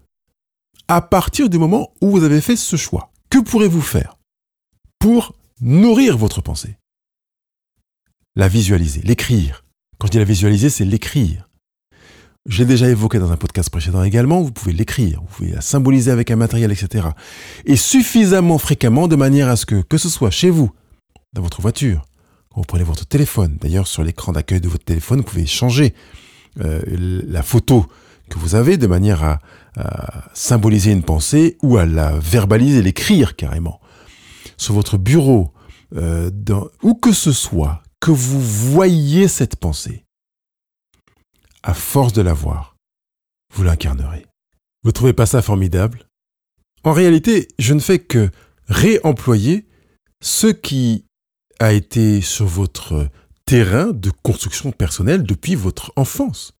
À 0.88 1.00
partir 1.00 1.49
du 1.49 1.59
moment 1.59 1.93
où 2.00 2.11
vous 2.11 2.25
avez 2.25 2.40
fait 2.40 2.57
ce 2.57 2.76
choix, 2.76 3.11
que 3.31 3.38
pourrez-vous 3.38 3.83
faire 3.83 4.16
pour 4.99 5.35
nourrir 5.61 6.16
votre 6.16 6.40
pensée? 6.40 6.76
La 8.37 8.49
visualiser, 8.49 9.00
l'écrire. 9.02 9.64
Quand 9.99 10.07
je 10.07 10.12
dis 10.12 10.19
la 10.19 10.25
visualiser, 10.25 10.71
c'est 10.71 10.85
l'écrire. 10.85 11.49
J'ai 12.49 12.64
déjà 12.64 12.88
évoqué 12.88 13.19
dans 13.19 13.33
un 13.33 13.37
podcast 13.37 13.71
précédent 13.71 14.05
également, 14.05 14.40
vous 14.40 14.52
pouvez 14.52 14.73
l'écrire, 14.73 15.21
vous 15.21 15.26
pouvez 15.26 15.52
la 15.52 15.61
symboliser 15.61 16.12
avec 16.12 16.31
un 16.31 16.37
matériel, 16.37 16.71
etc. 16.71 17.09
Et 17.64 17.76
suffisamment 17.76 18.59
fréquemment 18.59 19.09
de 19.09 19.16
manière 19.16 19.49
à 19.49 19.57
ce 19.57 19.66
que, 19.66 19.83
que 19.83 19.99
ce 19.99 20.09
soit 20.09 20.31
chez 20.31 20.50
vous, 20.50 20.71
dans 21.33 21.43
votre 21.43 21.61
voiture, 21.61 22.05
quand 22.50 22.61
vous 22.61 22.66
prenez 22.66 22.85
votre 22.85 23.05
téléphone, 23.05 23.59
d'ailleurs 23.61 23.88
sur 23.88 24.05
l'écran 24.05 24.33
d'accueil 24.33 24.61
de 24.61 24.69
votre 24.69 24.85
téléphone, 24.85 25.19
vous 25.19 25.25
pouvez 25.25 25.47
changer 25.47 25.93
la 26.56 27.42
photo 27.42 27.86
que 28.30 28.38
vous 28.38 28.54
avez 28.54 28.76
de 28.76 28.86
manière 28.86 29.22
à, 29.25 29.40
symboliser 30.32 30.90
une 30.90 31.02
pensée 31.02 31.58
ou 31.62 31.76
à 31.76 31.84
la 31.84 32.18
verbaliser, 32.18 32.82
l'écrire 32.82 33.36
carrément. 33.36 33.80
Sur 34.56 34.75
votre 34.75 34.96
bureau, 34.96 35.52
euh, 35.94 36.30
où 36.82 36.94
que 36.94 37.12
ce 37.12 37.32
soit, 37.32 37.82
que 38.00 38.10
vous 38.10 38.40
voyez 38.40 39.28
cette 39.28 39.56
pensée 39.56 40.04
à 41.62 41.75
force 41.75 42.12
de 42.12 42.22
la 42.22 42.32
voir, 42.32 42.76
vous 43.54 43.64
l'incarnerez. 43.64 44.25
Vous 44.82 44.92
trouvez 44.92 45.12
pas 45.12 45.26
ça 45.26 45.42
formidable? 45.42 46.06
En 46.84 46.92
réalité, 46.92 47.48
je 47.58 47.75
ne 47.75 47.80
fais 47.80 47.98
que 47.98 48.30
réemployer 48.68 49.66
ce 50.22 50.46
qui 50.46 51.04
a 51.58 51.72
été 51.72 52.20
sur 52.20 52.46
votre 52.46 53.08
terrain 53.47 53.93
de 53.93 54.11
construction 54.23 54.73
personnelle 54.73 55.23
depuis 55.23 55.55
votre 55.55 55.93
enfance. 55.97 56.53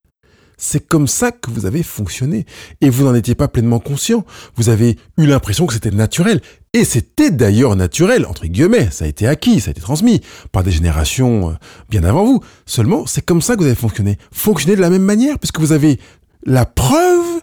C'est 0.57 0.87
comme 0.87 1.07
ça 1.07 1.33
que 1.33 1.51
vous 1.51 1.67
avez 1.67 1.83
fonctionné. 1.83 2.47
Et 2.81 2.89
vous 2.89 3.05
n'en 3.05 3.15
étiez 3.15 3.35
pas 3.35 3.49
pleinement 3.49 3.79
conscient. 3.79 4.25
Vous 4.55 4.71
avez 4.71 4.97
eu 5.19 5.27
l'impression 5.27 5.67
que 5.67 5.75
c'était 5.75 5.91
naturel. 5.91 6.41
Et 6.73 6.85
c'était 6.85 7.31
d'ailleurs 7.31 7.77
naturel, 7.77 8.25
entre 8.25 8.47
guillemets. 8.47 8.89
Ça 8.91 9.05
a 9.05 9.09
été 9.09 9.27
acquis, 9.27 9.61
ça 9.61 9.69
a 9.69 9.73
été 9.73 9.83
transmis 9.83 10.23
par 10.53 10.63
des 10.63 10.71
générations 10.71 11.51
euh, 11.51 11.55
bien 11.91 12.05
avant 12.05 12.25
vous. 12.25 12.41
Seulement, 12.65 13.07
c'est 13.07 13.23
comme 13.23 13.43
ça 13.43 13.55
que 13.55 13.61
vous 13.61 13.67
avez 13.67 13.75
fonctionné. 13.75 14.17
Fonctionner 14.33 14.77
de 14.77 14.81
la 14.81 14.91
même 14.91 15.03
manière, 15.03 15.39
puisque 15.39 15.61
vous 15.61 15.73
avez 15.73 16.01
la 16.45 16.65
preuve 16.65 17.43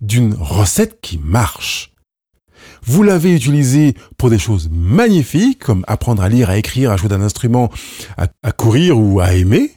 d'une 0.00 0.34
recette 0.34 1.00
qui 1.02 1.18
marche. 1.18 1.93
Vous 2.86 3.02
l'avez 3.02 3.34
utilisé 3.34 3.94
pour 4.18 4.30
des 4.30 4.38
choses 4.38 4.68
magnifiques, 4.70 5.64
comme 5.64 5.84
apprendre 5.86 6.22
à 6.22 6.28
lire, 6.28 6.50
à 6.50 6.58
écrire, 6.58 6.90
à 6.90 6.96
jouer 6.96 7.08
d'un 7.08 7.22
instrument, 7.22 7.70
à, 8.16 8.52
courir 8.52 8.98
ou 8.98 9.20
à 9.20 9.34
aimer. 9.34 9.72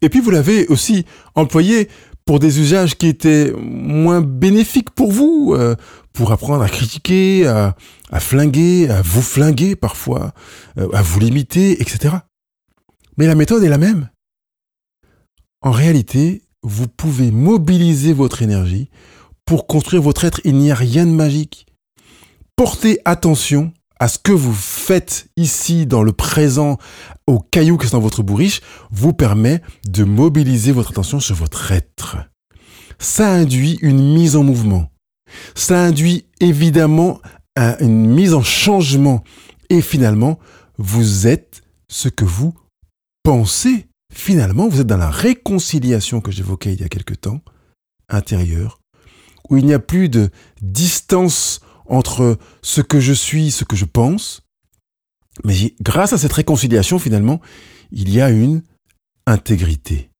Et 0.00 0.08
puis 0.08 0.20
vous 0.20 0.30
l'avez 0.30 0.66
aussi 0.68 1.04
employé 1.34 1.88
pour 2.24 2.38
des 2.38 2.60
usages 2.60 2.96
qui 2.96 3.08
étaient 3.08 3.52
moins 3.58 4.22
bénéfiques 4.22 4.90
pour 4.90 5.12
vous, 5.12 5.54
euh, 5.54 5.74
pour 6.12 6.32
apprendre 6.32 6.62
à 6.62 6.68
critiquer, 6.68 7.46
à, 7.46 7.74
flinguer, 8.20 8.88
à 8.88 9.02
vous 9.02 9.22
flinguer 9.22 9.76
parfois, 9.76 10.32
euh, 10.78 10.88
à 10.92 11.02
vous 11.02 11.20
limiter, 11.20 11.82
etc. 11.82 12.16
Mais 13.18 13.26
la 13.26 13.34
méthode 13.34 13.62
est 13.64 13.68
la 13.68 13.78
même. 13.78 14.08
En 15.60 15.72
réalité, 15.72 16.42
vous 16.62 16.88
pouvez 16.88 17.30
mobiliser 17.30 18.14
votre 18.14 18.40
énergie 18.40 18.88
pour 19.44 19.66
construire 19.66 20.00
votre 20.00 20.24
être. 20.24 20.40
Il 20.44 20.54
n'y 20.54 20.70
a 20.70 20.74
rien 20.74 21.04
de 21.04 21.12
magique. 21.12 21.66
Portez 22.60 23.00
attention 23.06 23.72
à 23.98 24.06
ce 24.06 24.18
que 24.18 24.32
vous 24.32 24.52
faites 24.52 25.28
ici 25.38 25.86
dans 25.86 26.02
le 26.02 26.12
présent, 26.12 26.76
au 27.26 27.38
caillou 27.38 27.78
qui 27.78 27.86
est 27.86 27.92
dans 27.92 28.00
votre 28.00 28.22
bourriche, 28.22 28.60
vous 28.90 29.14
permet 29.14 29.62
de 29.88 30.04
mobiliser 30.04 30.70
votre 30.70 30.90
attention 30.90 31.20
sur 31.20 31.36
votre 31.36 31.72
être. 31.72 32.18
Ça 32.98 33.32
induit 33.32 33.78
une 33.80 34.12
mise 34.12 34.36
en 34.36 34.44
mouvement. 34.44 34.90
Ça 35.54 35.82
induit 35.82 36.26
évidemment 36.40 37.22
une 37.56 38.06
mise 38.10 38.34
en 38.34 38.42
changement. 38.42 39.24
Et 39.70 39.80
finalement, 39.80 40.38
vous 40.76 41.26
êtes 41.26 41.62
ce 41.88 42.10
que 42.10 42.26
vous 42.26 42.52
pensez. 43.22 43.86
Finalement, 44.12 44.68
vous 44.68 44.82
êtes 44.82 44.86
dans 44.86 44.98
la 44.98 45.08
réconciliation 45.08 46.20
que 46.20 46.30
j'évoquais 46.30 46.74
il 46.74 46.80
y 46.82 46.84
a 46.84 46.90
quelque 46.90 47.14
temps, 47.14 47.40
intérieure, 48.10 48.82
où 49.48 49.56
il 49.56 49.64
n'y 49.64 49.72
a 49.72 49.78
plus 49.78 50.10
de 50.10 50.28
distance 50.60 51.62
entre 51.90 52.38
ce 52.62 52.80
que 52.80 53.00
je 53.00 53.12
suis, 53.12 53.50
ce 53.50 53.64
que 53.64 53.76
je 53.76 53.84
pense. 53.84 54.42
Mais 55.44 55.74
grâce 55.80 56.12
à 56.12 56.18
cette 56.18 56.32
réconciliation, 56.32 56.98
finalement, 56.98 57.40
il 57.92 58.10
y 58.10 58.20
a 58.20 58.30
une 58.30 58.62
intégrité. 59.26 60.10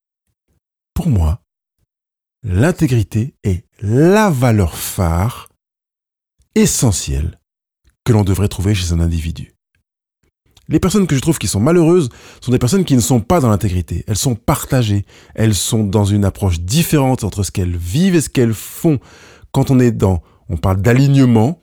Pour 0.95 1.09
moi, 1.09 1.41
l'intégrité 2.43 3.35
est 3.43 3.65
la 3.81 4.31
valeur 4.31 4.77
phare 4.77 5.49
essentielle 6.55 7.39
que 8.05 8.13
l'on 8.13 8.25
devrait 8.25 8.49
trouver 8.49 8.75
chez 8.75 8.93
un 8.93 9.01
individu. 9.01 9.55
Les 10.69 10.79
personnes 10.79 11.09
que 11.09 11.17
je 11.17 11.21
trouve 11.21 11.39
qui 11.39 11.49
sont 11.49 11.61
malheureuses 11.61 12.11
sont 12.41 12.53
des 12.53 12.59
personnes 12.59 12.85
qui 12.85 12.95
ne 12.95 13.01
sont 13.01 13.21
pas 13.21 13.41
dans 13.41 13.49
l'intégrité. 13.49 14.05
Elles 14.07 14.17
sont 14.17 14.37
partagées. 14.37 15.05
Elles 15.35 15.57
sont 15.57 15.83
dans 15.83 16.05
une 16.05 16.25
approche 16.25 16.61
différente 16.61 17.25
entre 17.25 17.43
ce 17.43 17.51
qu'elles 17.51 17.77
vivent 17.77 18.15
et 18.15 18.21
ce 18.21 18.31
qu'elles 18.31 18.55
font. 18.55 19.01
Quand 19.51 19.73
on 19.73 19.81
est 19.81 19.91
dans, 19.91 20.23
on 20.49 20.57
parle 20.57 20.81
d'alignement 20.81 21.60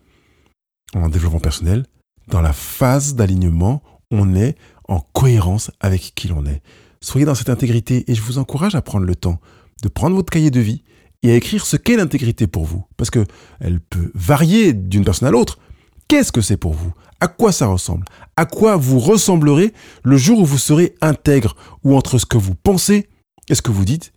en 0.94 1.10
développement 1.10 1.40
personnel, 1.40 1.86
dans 2.28 2.42
la 2.42 2.54
phase 2.54 3.16
d'alignement, 3.16 3.82
on 4.12 4.36
est 4.36 4.56
en 4.88 5.00
cohérence 5.00 5.72
avec 5.80 6.14
qui 6.16 6.28
l'on 6.28 6.46
est. 6.46 6.62
Soyez 7.02 7.26
dans 7.26 7.36
cette 7.36 7.50
intégrité 7.50 8.10
et 8.10 8.16
je 8.16 8.22
vous 8.22 8.38
encourage 8.38 8.76
à 8.76 8.82
prendre 8.82 9.06
le 9.06 9.16
temps 9.16 9.40
de 9.84 9.90
prendre 9.90 10.16
votre 10.16 10.32
cahier 10.32 10.52
de 10.52 10.60
vie 10.60 10.84
et 11.24 11.32
à 11.32 11.36
écrire 11.36 11.66
ce 11.66 11.78
qu'est 11.78 11.98
l'intégrité 11.98 12.48
pour 12.48 12.66
vous. 12.66 12.86
Parce 12.98 13.10
que 13.10 13.26
elle 13.60 13.80
peut 13.80 14.12
varier 14.16 14.74
d'une 14.74 15.04
personne 15.06 15.28
à 15.28 15.32
l'autre. 15.32 15.60
Qu'est-ce 16.08 16.32
que 16.32 16.42
c'est 16.42 16.58
pour 16.58 16.74
vous? 16.74 16.94
À 17.20 17.28
quoi 17.28 17.52
ça 17.52 17.68
ressemble? 17.68 18.06
À 18.36 18.46
quoi 18.46 18.78
vous 18.78 19.00
ressemblerez 19.00 19.74
le 20.04 20.18
jour 20.18 20.40
où 20.40 20.46
vous 20.46 20.58
serez 20.58 20.96
intègre 21.02 21.56
ou 21.84 21.96
entre 21.96 22.18
ce 22.18 22.26
que 22.26 22.38
vous 22.38 22.56
pensez 22.56 23.10
et 23.50 23.56
ce 23.56 23.62
que 23.62 23.72
vous 23.72 23.86
dites? 23.86 24.14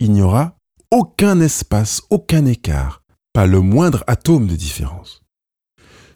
Il 0.00 0.12
n'y 0.12 0.22
aura 0.22 0.56
aucun 0.90 1.40
espace, 1.40 2.02
aucun 2.10 2.46
écart, 2.46 3.02
pas 3.32 3.46
le 3.46 3.60
moindre 3.60 4.02
atome 4.06 4.46
de 4.46 4.56
différence. 4.56 5.22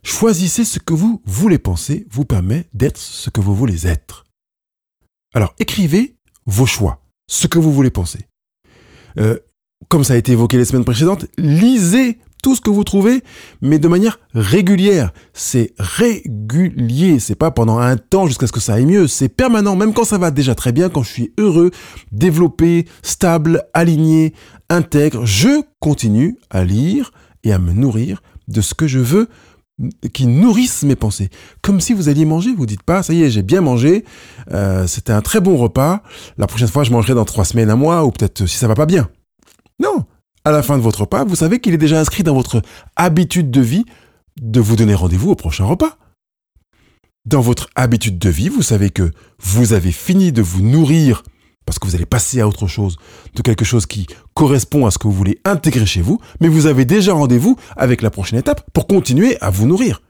Choisissez 0.05 0.65
ce 0.65 0.79
que 0.79 0.93
vous 0.93 1.23
voulez 1.25 1.59
penser 1.59 2.07
vous 2.11 2.27
permet 2.27 2.67
d'être 2.75 2.99
ce 2.99 3.31
que 3.31 3.41
vous 3.41 3.55
voulez 3.55 3.87
être. 3.87 4.25
Alors 5.35 5.55
écrivez 5.59 6.17
vos 6.45 6.67
choix, 6.67 7.01
ce 7.27 7.47
que 7.47 7.59
vous 7.59 7.73
voulez 7.73 7.91
penser. 7.91 8.29
Euh, 9.19 9.39
comme 9.89 10.05
ça 10.05 10.13
a 10.13 10.17
été 10.19 10.33
évoqué 10.33 10.59
les 10.59 10.67
semaines 10.67 10.85
précédentes, 10.85 11.25
lisez 11.39 12.19
tout 12.43 12.55
ce 12.55 12.61
que 12.61 12.69
vous 12.69 12.85
trouvez, 12.85 13.23
mais 13.63 13.79
de 13.79 13.89
manière 13.89 14.21
régulière. 14.35 15.15
C'est 15.33 15.73
régulier, 15.79 17.19
c'est 17.19 17.35
pas 17.35 17.51
pendant 17.51 17.79
un 17.79 17.97
temps 17.97 18.27
jusqu'à 18.27 18.47
ce 18.47 18.53
que 18.53 18.61
ça 18.61 18.75
aille 18.75 18.85
mieux, 18.85 19.09
c'est 19.09 19.31
permanent, 19.31 19.75
même 19.75 19.95
quand 19.95 20.05
ça 20.05 20.19
va 20.19 20.31
déjà 20.31 20.55
très 20.55 20.73
bien, 20.73 20.91
quand 20.91 21.03
je 21.03 21.11
suis 21.11 21.33
heureux, 21.39 21.71
développé, 22.13 22.87
stable, 23.03 23.65
aligné, 23.73 24.35
intègre, 24.69 25.25
je 25.25 25.63
continue 25.81 26.37
à 26.51 26.63
lire 26.65 27.13
et 27.43 27.55
à 27.55 27.59
me 27.59 27.73
nourrir 27.73 28.23
de 28.49 28.61
ce 28.61 28.75
que 28.75 28.87
je 28.87 28.99
veux 28.99 29.29
qui 30.13 30.27
nourrissent 30.27 30.85
mes 30.85 30.97
pensées. 30.97 31.31
Comme 31.63 31.81
si 31.81 31.93
vous 31.95 32.09
alliez 32.09 32.25
manger, 32.25 32.55
vous 32.55 32.67
dites 32.67 32.83
pas, 32.83 33.03
ça 33.03 33.13
y 33.13 33.23
est, 33.23 33.31
j'ai 33.31 33.43
bien 33.43 33.61
mangé, 33.61 34.05
euh, 34.53 34.87
c'était 34.87 35.13
un 35.13 35.21
très 35.21 35.41
bon 35.41 35.57
repas, 35.57 36.03
la 36.39 36.47
prochaine 36.47 36.69
fois 36.69 36.85
je 36.85 36.93
mangerai 36.93 37.15
dans 37.15 37.25
trois 37.25 37.45
semaines, 37.45 37.71
un 37.71 37.77
mois, 37.77 38.05
ou 38.05 38.11
peut-être 38.11 38.47
si 38.47 38.57
ça 38.57 38.69
va 38.69 38.75
pas 38.75 38.87
bien. 38.87 39.09
Non, 39.81 40.05
à 40.45 40.53
la 40.53 40.63
fin 40.63 40.77
de 40.77 40.83
votre 40.83 41.01
repas, 41.01 41.25
vous 41.25 41.37
savez 41.37 41.59
qu'il 41.59 41.75
est 41.75 41.79
déjà 41.79 41.99
inscrit 41.99 42.23
dans 42.23 42.35
votre 42.35 42.63
habitude 42.97 43.51
de 43.51 43.61
vie 43.61 43.85
de 44.41 44.61
vous 44.61 44.77
donner 44.77 44.95
rendez-vous 44.95 45.31
au 45.31 45.35
prochain 45.35 45.65
repas. 45.65 45.99
Dans 47.25 47.41
votre 47.41 47.69
habitude 47.75 48.19
de 48.19 48.29
vie, 48.29 48.51
vous 48.51 48.63
savez 48.63 48.91
que 48.91 49.11
vous 49.41 49.73
avez 49.73 49.93
fini 49.93 50.31
de 50.31 50.43
vous 50.43 50.63
nourrir 50.63 51.23
parce 51.67 51.79
que 51.79 51.87
vous 51.87 51.95
allez 51.95 52.07
passer 52.07 52.41
à 52.41 52.49
autre 52.49 52.67
chose, 52.67 52.97
de 53.35 53.43
quelque 53.43 53.65
chose 53.65 53.87
qui 53.87 54.07
correspond 54.35 54.87
à 54.87 54.91
ce 54.91 54.99
que 54.99 55.07
vous 55.07 55.13
voulez 55.13 55.41
intégrer 55.45 55.87
chez 55.87 56.03
vous, 56.03 56.21
mais 56.41 56.49
vous 56.49 56.67
avez 56.67 56.85
déjà 56.85 57.15
rendez-vous 57.15 57.57
avec 57.77 58.03
la 58.03 58.11
prochaine 58.11 58.39
étape 58.39 58.69
pour 58.73 58.87
continuer 58.87 59.37
à 59.41 59.51
vous 59.51 59.67
nourrir. 59.67 60.03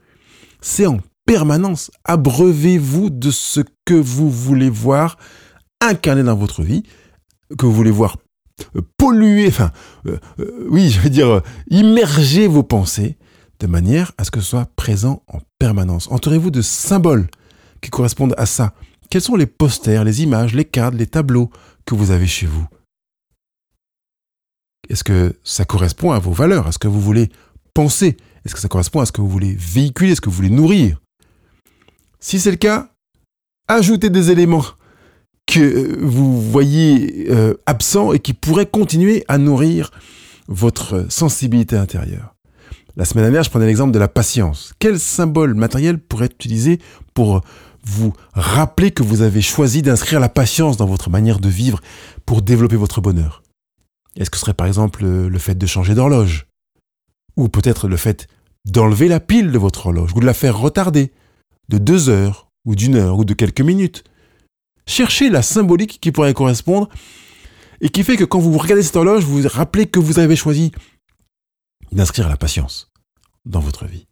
C'est 0.61 0.85
en 0.85 0.99
permanence. 1.25 1.91
Abreuvez-vous 2.03 3.09
de 3.09 3.31
ce 3.31 3.61
que 3.85 3.93
vous 3.93 4.29
voulez 4.29 4.69
voir 4.69 5.17
incarner 5.81 6.23
dans 6.23 6.35
votre 6.35 6.63
vie, 6.63 6.83
que 7.57 7.65
vous 7.65 7.73
voulez 7.73 7.91
voir 7.91 8.17
euh, 8.75 8.81
polluer, 8.97 9.47
enfin, 9.47 9.71
euh, 10.07 10.17
euh, 10.39 10.67
oui, 10.69 10.89
je 10.91 10.99
veux 10.99 11.09
dire, 11.09 11.41
immerger 11.69 12.47
vos 12.47 12.63
pensées 12.63 13.17
de 13.59 13.67
manière 13.67 14.11
à 14.17 14.23
ce 14.23 14.31
que 14.31 14.39
ce 14.39 14.47
soit 14.47 14.69
présent 14.75 15.23
en 15.27 15.39
permanence. 15.59 16.07
Entourez-vous 16.11 16.51
de 16.51 16.61
symboles 16.61 17.27
qui 17.81 17.89
correspondent 17.89 18.35
à 18.37 18.45
ça. 18.45 18.73
Quels 19.09 19.21
sont 19.21 19.35
les 19.35 19.45
posters, 19.45 20.03
les 20.03 20.23
images, 20.23 20.53
les 20.53 20.65
cadres, 20.65 20.97
les 20.97 21.07
tableaux 21.07 21.49
que 21.85 21.95
vous 21.95 22.11
avez 22.11 22.27
chez 22.27 22.45
vous? 22.45 22.67
Est-ce 24.89 25.03
que 25.03 25.35
ça 25.43 25.65
correspond 25.65 26.11
à 26.11 26.19
vos 26.19 26.31
valeurs, 26.31 26.67
à 26.67 26.71
ce 26.71 26.79
que 26.79 26.87
vous 26.87 27.01
voulez 27.01 27.29
penser? 27.73 28.17
Est-ce 28.45 28.53
que 28.53 28.61
ça 28.61 28.67
correspond 28.67 28.99
à 28.99 29.05
ce 29.05 29.11
que 29.11 29.21
vous 29.21 29.29
voulez 29.29 29.55
véhiculer, 29.57 30.11
à 30.11 30.15
ce 30.15 30.21
que 30.21 30.29
vous 30.29 30.35
voulez 30.35 30.49
nourrir? 30.49 31.01
Si 32.19 32.39
c'est 32.39 32.51
le 32.51 32.57
cas, 32.57 32.91
ajoutez 33.67 34.09
des 34.09 34.31
éléments 34.31 34.65
que 35.47 35.99
vous 36.03 36.41
voyez 36.41 37.27
euh, 37.29 37.55
absent 37.65 38.13
et 38.13 38.19
qui 38.19 38.33
pourrait 38.33 38.65
continuer 38.65 39.23
à 39.27 39.37
nourrir 39.37 39.91
votre 40.47 41.11
sensibilité 41.11 41.75
intérieure. 41.75 42.35
La 42.95 43.05
semaine 43.05 43.25
dernière, 43.25 43.43
je 43.43 43.49
prenais 43.49 43.65
l'exemple 43.65 43.91
de 43.91 43.99
la 43.99 44.07
patience. 44.07 44.73
Quel 44.79 44.99
symbole 44.99 45.53
matériel 45.53 45.99
pourrait 45.99 46.25
être 46.25 46.35
utilisé 46.35 46.79
pour 47.13 47.41
vous 47.85 48.13
rappeler 48.33 48.91
que 48.91 49.03
vous 49.03 49.21
avez 49.21 49.41
choisi 49.41 49.81
d'inscrire 49.81 50.19
la 50.19 50.29
patience 50.29 50.77
dans 50.77 50.87
votre 50.87 51.09
manière 51.09 51.39
de 51.39 51.49
vivre 51.49 51.79
pour 52.25 52.41
développer 52.41 52.75
votre 52.75 53.01
bonheur. 53.01 53.43
Est-ce 54.15 54.29
que 54.29 54.37
ce 54.37 54.41
serait 54.41 54.53
par 54.53 54.67
exemple 54.67 55.05
le 55.05 55.39
fait 55.39 55.55
de 55.55 55.65
changer 55.65 55.93
d'horloge? 55.93 56.47
Ou 57.37 57.49
peut-être 57.49 57.87
le 57.87 57.97
fait 57.97 58.27
d'enlever 58.65 59.07
la 59.07 59.19
pile 59.19 59.51
de 59.51 59.57
votre 59.57 59.87
horloge 59.87 60.13
ou 60.15 60.19
de 60.19 60.25
la 60.25 60.33
faire 60.33 60.57
retarder 60.57 61.11
de 61.69 61.77
deux 61.77 62.09
heures 62.09 62.49
ou 62.65 62.75
d'une 62.75 62.95
heure 62.95 63.19
ou 63.19 63.25
de 63.25 63.33
quelques 63.33 63.61
minutes? 63.61 64.03
Cherchez 64.87 65.29
la 65.29 65.41
symbolique 65.41 65.99
qui 65.99 66.11
pourrait 66.11 66.33
correspondre 66.33 66.89
et 67.81 67.89
qui 67.89 68.03
fait 68.03 68.17
que 68.17 68.23
quand 68.23 68.39
vous 68.39 68.57
regardez 68.57 68.83
cette 68.83 68.95
horloge, 68.95 69.23
vous 69.23 69.41
vous 69.41 69.47
rappelez 69.47 69.85
que 69.85 69.99
vous 69.99 70.19
avez 70.19 70.35
choisi 70.35 70.71
d'inscrire 71.91 72.29
la 72.29 72.37
patience 72.37 72.91
dans 73.45 73.59
votre 73.59 73.85
vie. 73.85 74.07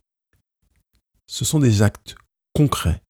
Ce 1.28 1.46
sont 1.46 1.60
des 1.60 1.82
actes 1.82 2.16
concrets 2.54 3.03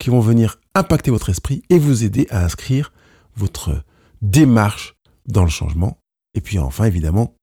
qui 0.00 0.10
vont 0.10 0.18
venir 0.18 0.58
impacter 0.74 1.12
votre 1.12 1.30
esprit 1.30 1.62
et 1.70 1.78
vous 1.78 2.02
aider 2.02 2.26
à 2.30 2.44
inscrire 2.44 2.92
votre 3.36 3.84
démarche 4.22 4.96
dans 5.26 5.44
le 5.44 5.50
changement. 5.50 5.98
Et 6.34 6.40
puis 6.40 6.58
enfin, 6.58 6.86
évidemment, 6.86 7.34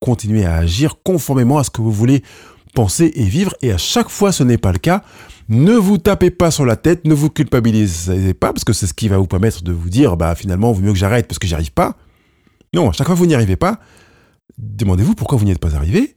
continuer 0.00 0.44
à 0.44 0.54
agir 0.54 1.02
conformément 1.02 1.58
à 1.58 1.64
ce 1.64 1.70
que 1.70 1.80
vous 1.80 1.90
voulez 1.90 2.22
penser 2.74 3.12
et 3.14 3.24
vivre. 3.24 3.54
Et 3.62 3.72
à 3.72 3.78
chaque 3.78 4.08
fois, 4.08 4.30
ce 4.30 4.44
n'est 4.44 4.58
pas 4.58 4.72
le 4.72 4.78
cas. 4.78 5.02
Ne 5.48 5.72
vous 5.72 5.98
tapez 5.98 6.30
pas 6.30 6.50
sur 6.50 6.64
la 6.64 6.76
tête, 6.76 7.04
ne 7.04 7.14
vous 7.14 7.30
culpabilisez 7.30 8.34
pas, 8.34 8.52
parce 8.52 8.64
que 8.64 8.72
c'est 8.72 8.86
ce 8.86 8.94
qui 8.94 9.08
va 9.08 9.18
vous 9.18 9.26
permettre 9.26 9.62
de 9.62 9.72
vous 9.72 9.90
dire, 9.90 10.16
bah 10.16 10.34
finalement, 10.34 10.72
vaut 10.72 10.82
mieux 10.82 10.92
que 10.92 10.98
j'arrête 10.98 11.26
parce 11.26 11.38
que 11.38 11.46
j'y 11.46 11.54
arrive 11.54 11.72
pas. 11.72 11.96
Non, 12.74 12.90
à 12.90 12.92
chaque 12.92 13.06
fois 13.06 13.16
que 13.16 13.20
vous 13.20 13.26
n'y 13.26 13.34
arrivez 13.34 13.56
pas, 13.56 13.80
demandez-vous 14.58 15.14
pourquoi 15.14 15.38
vous 15.38 15.44
n'y 15.44 15.50
êtes 15.50 15.58
pas 15.58 15.74
arrivé. 15.74 16.16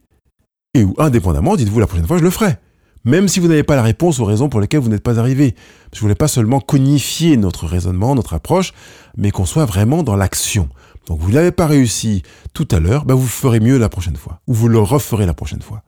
Et 0.74 0.84
ou 0.84 0.94
indépendamment, 0.98 1.56
dites-vous 1.56 1.80
la 1.80 1.86
prochaine 1.86 2.06
fois, 2.06 2.18
je 2.18 2.24
le 2.24 2.30
ferai. 2.30 2.58
Même 3.06 3.28
si 3.28 3.38
vous 3.38 3.46
n'avez 3.46 3.62
pas 3.62 3.76
la 3.76 3.82
réponse 3.82 4.18
aux 4.18 4.24
raisons 4.24 4.48
pour 4.48 4.60
lesquelles 4.60 4.80
vous 4.80 4.88
n'êtes 4.88 5.02
pas 5.02 5.20
arrivé. 5.20 5.54
Je 5.94 6.00
voulais 6.00 6.16
pas 6.16 6.26
seulement 6.26 6.58
cognifier 6.58 7.36
notre 7.36 7.64
raisonnement, 7.64 8.16
notre 8.16 8.34
approche, 8.34 8.72
mais 9.16 9.30
qu'on 9.30 9.46
soit 9.46 9.64
vraiment 9.64 10.02
dans 10.02 10.16
l'action. 10.16 10.68
Donc 11.06 11.20
vous 11.20 11.30
n'avez 11.30 11.52
pas 11.52 11.68
réussi 11.68 12.24
tout 12.52 12.66
à 12.72 12.80
l'heure, 12.80 13.04
bah 13.04 13.14
vous 13.14 13.28
ferez 13.28 13.60
mieux 13.60 13.78
la 13.78 13.88
prochaine 13.88 14.16
fois. 14.16 14.40
Ou 14.48 14.54
vous 14.54 14.66
le 14.66 14.80
referez 14.80 15.24
la 15.24 15.34
prochaine 15.34 15.62
fois. 15.62 15.84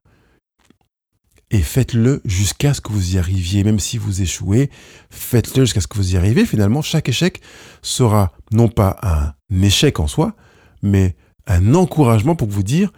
Et 1.51 1.61
faites-le 1.61 2.21
jusqu'à 2.25 2.73
ce 2.73 2.81
que 2.81 2.93
vous 2.93 3.17
y 3.17 3.19
arriviez. 3.19 3.65
Même 3.65 3.81
si 3.81 3.99
vous 3.99 4.23
échouez, 4.23 4.71
faites-le 5.11 5.65
jusqu'à 5.65 5.81
ce 5.81 5.89
que 5.89 5.97
vous 5.97 6.15
y 6.15 6.17
arriviez. 6.17 6.47
Finalement, 6.47 6.83
chaque 6.83 7.09
échec 7.09 7.41
sera 7.83 8.33
non 8.53 8.69
pas 8.69 8.97
un 9.03 9.35
échec 9.61 9.99
en 9.99 10.07
soi, 10.07 10.37
mais 10.83 11.17
un 11.49 11.75
encouragement 11.75 12.37
pour 12.37 12.49
vous 12.49 12.63
dire 12.63 12.93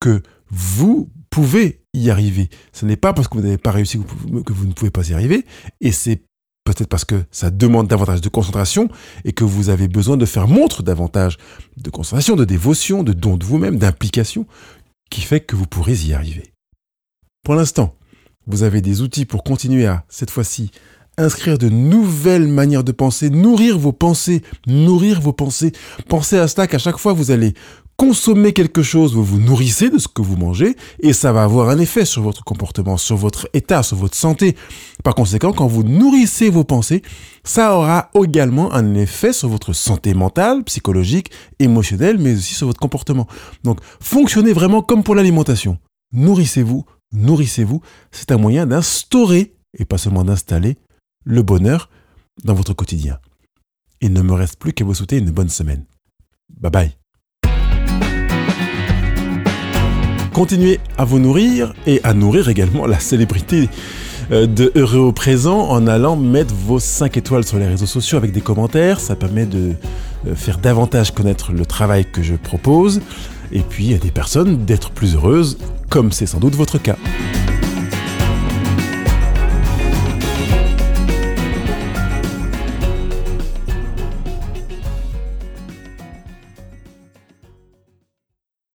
que 0.00 0.20
vous 0.50 1.12
pouvez 1.30 1.81
y 1.94 2.10
arriver. 2.10 2.48
Ce 2.72 2.86
n'est 2.86 2.96
pas 2.96 3.12
parce 3.12 3.28
que 3.28 3.36
vous 3.36 3.44
n'avez 3.44 3.58
pas 3.58 3.70
réussi 3.70 3.98
que 3.98 4.52
vous 4.52 4.66
ne 4.66 4.72
pouvez 4.72 4.90
pas 4.90 5.08
y 5.08 5.14
arriver, 5.14 5.44
et 5.80 5.92
c'est 5.92 6.22
peut-être 6.64 6.88
parce 6.88 7.04
que 7.04 7.24
ça 7.30 7.50
demande 7.50 7.88
davantage 7.88 8.20
de 8.20 8.28
concentration 8.28 8.88
et 9.24 9.32
que 9.32 9.44
vous 9.44 9.68
avez 9.68 9.88
besoin 9.88 10.16
de 10.16 10.26
faire 10.26 10.48
montre 10.48 10.82
davantage 10.82 11.38
de 11.76 11.90
concentration, 11.90 12.36
de 12.36 12.44
dévotion, 12.44 13.02
de 13.02 13.12
don 13.12 13.36
de 13.36 13.44
vous-même, 13.44 13.78
d'implication, 13.78 14.46
qui 15.10 15.22
fait 15.22 15.40
que 15.40 15.56
vous 15.56 15.66
pourrez 15.66 15.94
y 15.94 16.14
arriver. 16.14 16.52
Pour 17.44 17.54
l'instant, 17.54 17.96
vous 18.46 18.62
avez 18.62 18.80
des 18.80 19.02
outils 19.02 19.24
pour 19.24 19.44
continuer 19.44 19.86
à, 19.86 20.04
cette 20.08 20.30
fois-ci, 20.30 20.70
inscrire 21.18 21.58
de 21.58 21.68
nouvelles 21.68 22.48
manières 22.48 22.84
de 22.84 22.92
penser, 22.92 23.28
nourrir 23.28 23.78
vos 23.78 23.92
pensées, 23.92 24.42
nourrir 24.66 25.20
vos 25.20 25.32
pensées. 25.32 25.72
Pensez 26.08 26.38
à 26.38 26.48
cela 26.48 26.66
qu'à 26.66 26.78
chaque 26.78 26.98
fois 26.98 27.12
vous 27.12 27.30
allez 27.30 27.54
consommer 28.02 28.52
quelque 28.52 28.82
chose, 28.82 29.14
vous 29.14 29.22
vous 29.22 29.38
nourrissez 29.38 29.88
de 29.88 29.96
ce 29.96 30.08
que 30.08 30.22
vous 30.22 30.36
mangez 30.36 30.74
et 30.98 31.12
ça 31.12 31.32
va 31.32 31.44
avoir 31.44 31.68
un 31.68 31.78
effet 31.78 32.04
sur 32.04 32.20
votre 32.20 32.42
comportement, 32.42 32.96
sur 32.96 33.16
votre 33.16 33.48
état, 33.52 33.84
sur 33.84 33.96
votre 33.96 34.16
santé. 34.16 34.56
Par 35.04 35.14
conséquent, 35.14 35.52
quand 35.52 35.68
vous 35.68 35.84
nourrissez 35.84 36.50
vos 36.50 36.64
pensées, 36.64 37.02
ça 37.44 37.76
aura 37.76 38.10
également 38.20 38.72
un 38.72 38.96
effet 38.96 39.32
sur 39.32 39.48
votre 39.48 39.72
santé 39.72 40.14
mentale, 40.14 40.64
psychologique, 40.64 41.30
émotionnelle, 41.60 42.18
mais 42.18 42.34
aussi 42.34 42.54
sur 42.54 42.66
votre 42.66 42.80
comportement. 42.80 43.28
Donc, 43.62 43.78
fonctionnez 44.00 44.52
vraiment 44.52 44.82
comme 44.82 45.04
pour 45.04 45.14
l'alimentation. 45.14 45.78
Nourrissez-vous, 46.12 46.84
nourrissez-vous. 47.12 47.82
C'est 48.10 48.32
un 48.32 48.36
moyen 48.36 48.66
d'instaurer, 48.66 49.54
et 49.78 49.84
pas 49.84 49.96
seulement 49.96 50.24
d'installer, 50.24 50.76
le 51.24 51.42
bonheur 51.42 51.88
dans 52.42 52.54
votre 52.54 52.74
quotidien. 52.74 53.20
Il 54.00 54.12
ne 54.12 54.22
me 54.22 54.32
reste 54.32 54.58
plus 54.58 54.72
qu'à 54.72 54.84
vous 54.84 54.94
souhaiter 54.94 55.18
une 55.18 55.30
bonne 55.30 55.50
semaine. 55.50 55.84
Bye 56.60 56.72
bye. 56.72 57.01
Continuez 60.32 60.80
à 60.96 61.04
vous 61.04 61.18
nourrir 61.18 61.74
et 61.86 62.00
à 62.04 62.14
nourrir 62.14 62.48
également 62.48 62.86
la 62.86 62.98
célébrité 62.98 63.68
euh, 64.30 64.46
de 64.46 64.72
Heureux 64.74 64.98
au 65.00 65.12
présent 65.12 65.68
en 65.68 65.86
allant 65.86 66.16
mettre 66.16 66.54
vos 66.54 66.78
5 66.78 67.18
étoiles 67.18 67.44
sur 67.44 67.58
les 67.58 67.66
réseaux 67.66 67.86
sociaux 67.86 68.16
avec 68.16 68.32
des 68.32 68.40
commentaires. 68.40 68.98
Ça 68.98 69.14
permet 69.14 69.44
de 69.44 69.72
euh, 70.26 70.34
faire 70.34 70.56
davantage 70.56 71.12
connaître 71.12 71.52
le 71.52 71.66
travail 71.66 72.06
que 72.10 72.22
je 72.22 72.34
propose 72.34 73.02
et 73.52 73.60
puis 73.60 73.92
à 73.92 73.98
des 73.98 74.10
personnes 74.10 74.64
d'être 74.64 74.90
plus 74.90 75.16
heureuses, 75.16 75.58
comme 75.90 76.12
c'est 76.12 76.26
sans 76.26 76.40
doute 76.40 76.54
votre 76.54 76.78
cas. 76.78 76.96